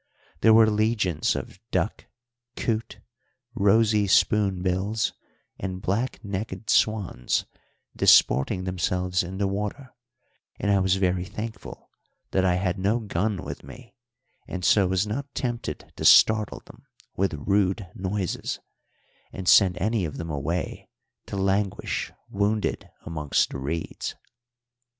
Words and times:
There 0.39 0.55
were 0.55 0.67
legions 0.67 1.35
of 1.35 1.59
duck, 1.69 2.07
coot, 2.55 2.99
rosy 3.53 4.07
spoonbills, 4.07 5.13
and 5.59 5.79
black 5.79 6.25
necked 6.25 6.71
swans 6.71 7.45
disporting 7.95 8.63
themselves 8.63 9.21
in 9.21 9.37
the 9.37 9.47
water, 9.47 9.93
and 10.59 10.71
I 10.71 10.79
was 10.79 10.95
very 10.95 11.23
thankful 11.25 11.87
that 12.31 12.43
I 12.43 12.55
had 12.55 12.79
no 12.79 12.97
gun 12.97 13.43
with 13.43 13.63
me, 13.63 13.93
and 14.47 14.65
so 14.65 14.87
was 14.87 15.05
not 15.05 15.35
tempted 15.35 15.93
to 15.95 16.03
startle 16.03 16.63
them 16.65 16.87
with 17.15 17.35
rude 17.35 17.87
noises, 17.93 18.59
and 19.31 19.47
send 19.47 19.77
any 19.77 20.03
of 20.05 20.17
them 20.17 20.31
away 20.31 20.89
to 21.27 21.37
languish 21.37 22.11
wounded 22.27 22.89
amongst 23.05 23.51
the 23.51 23.59
reeds. 23.59 24.15